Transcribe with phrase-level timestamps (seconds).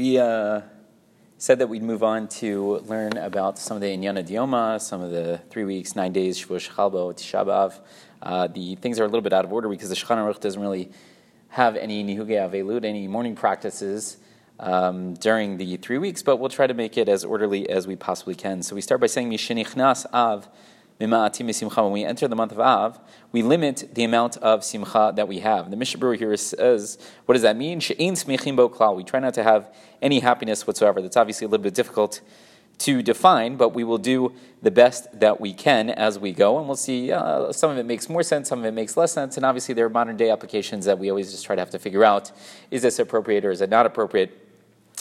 [0.00, 0.62] We uh,
[1.36, 5.10] said that we'd move on to learn about some of the Inyana Dioma, some of
[5.10, 7.78] the three weeks, nine days, Shavua Shechal Bo, Tisha B'Av.
[8.22, 10.62] Uh, the things are a little bit out of order because the Shulchan Aruch doesn't
[10.62, 10.90] really
[11.48, 14.16] have any Nihuge Avelut, any mourning practices
[14.58, 17.94] um, during the three weeks, but we'll try to make it as orderly as we
[17.94, 18.62] possibly can.
[18.62, 20.48] So we start by saying Mishenichnas Av
[21.00, 23.00] when we enter the month of Av,
[23.32, 25.70] we limit the amount of simcha that we have.
[25.70, 27.78] The Mishnah here says, what does that mean?
[27.78, 31.00] We try not to have any happiness whatsoever.
[31.00, 32.20] That's obviously a little bit difficult
[32.80, 36.66] to define, but we will do the best that we can as we go, and
[36.66, 39.36] we'll see uh, some of it makes more sense, some of it makes less sense,
[39.36, 41.78] and obviously there are modern day applications that we always just try to have to
[41.78, 42.32] figure out:
[42.70, 44.49] is this appropriate or is it not appropriate?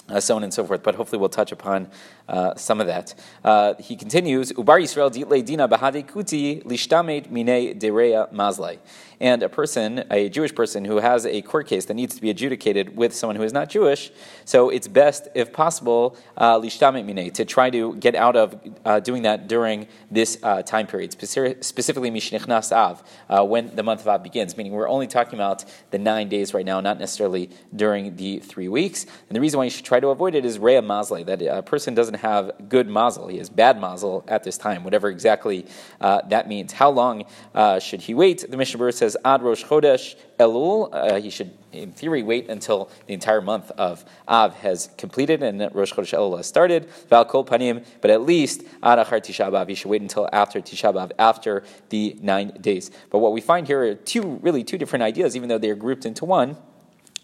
[0.09, 0.83] Uh, so on and so forth.
[0.83, 1.87] But hopefully, we'll touch upon
[2.27, 3.13] uh, some of that.
[3.43, 8.79] Uh, he continues, "Ubar Yisrael ditle dina bahade kuti lishtamet mine dereya mazlai."
[9.21, 12.29] And a person, a Jewish person, who has a court case that needs to be
[12.29, 14.11] adjudicated with someone who is not Jewish,
[14.45, 19.01] so it's best, if possible, uh, lishtamet mine to try to get out of uh,
[19.01, 23.03] doing that during this uh, time period, specifically mishnichnas av,
[23.49, 24.55] when the month of Av begins.
[24.55, 28.69] Meaning, we're only talking about the nine days right now, not necessarily during the three
[28.69, 29.05] weeks.
[29.27, 31.63] And the reason why you should try to avoid it is rea mazle, that a
[31.63, 33.27] person doesn't have good mazel.
[33.27, 35.65] He has bad mazel at this time, whatever exactly
[35.99, 36.71] uh, that means.
[36.71, 38.45] How long uh, should he wait?
[38.49, 40.89] The Mishnah Berurah says, ad rosh chodesh elul.
[40.93, 45.73] Uh, he should, in theory, wait until the entire month of Av has completed and
[45.73, 46.87] Rosh Chodesh Elul has started.
[47.09, 49.67] Val kol panim, but at least ad achar Tisha B'Av.
[49.67, 52.91] He should wait until after Tisha B'Av, after the nine days.
[53.09, 55.75] But what we find here are two, really two different ideas, even though they are
[55.75, 56.57] grouped into one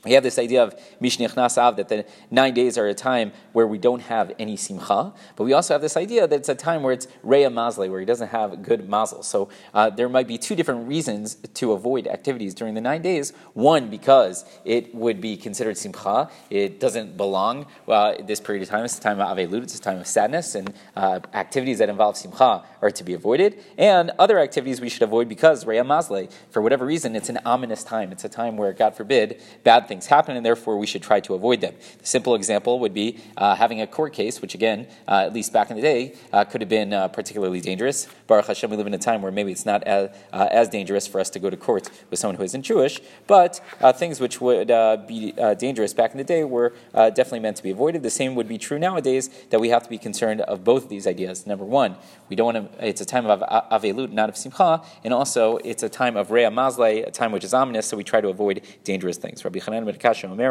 [0.06, 3.68] we have this idea of Mishnich Av, that the nine days are a time where
[3.68, 6.84] we don't have any simcha, but we also have this idea that it's a time
[6.84, 9.24] where it's Reya Mazle, where he doesn't have good mazel.
[9.24, 13.34] So uh, there might be two different reasons to avoid activities during the nine days.
[13.54, 18.86] One, because it would be considered simcha, it doesn't belong uh, this period of time.
[18.86, 22.16] It's a time of Avelut, it's a time of sadness, and uh, activities that involve
[22.16, 23.58] simcha are to be avoided.
[23.78, 27.84] And other activities we should avoid because Reya Mazle, for whatever reason, it's an ominous
[27.84, 28.12] time.
[28.12, 31.20] It's a time where, God forbid, bad things things happen, and therefore we should try
[31.22, 31.74] to avoid them.
[32.00, 35.54] The simple example would be uh, having a court case, which again, uh, at least
[35.54, 38.08] back in the day, uh, could have been uh, particularly dangerous.
[38.28, 41.08] Baruch Hashem, we live in a time where maybe it's not as, uh, as dangerous
[41.08, 43.62] for us to go to court with someone who isn't Jewish, but
[43.96, 44.68] things which would
[45.08, 48.04] be dangerous back in the day were definitely meant to be avoided.
[48.04, 50.90] The same would be true nowadays, that we have to be concerned of both of
[50.90, 51.48] these ideas.
[51.48, 51.96] Number one,
[52.30, 53.40] we don't want to, it's a time of
[53.72, 57.44] avelut, not of simcha, and also it's a time of rea mazle, a time which
[57.44, 59.44] is ominous, so we try to avoid dangerous things.
[59.46, 60.44] Rabbi Chananya ben Akashya Omer